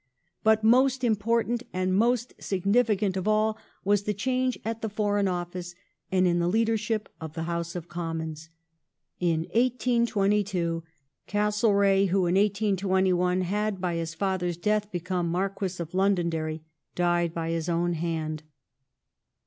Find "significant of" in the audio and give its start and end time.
2.39-3.27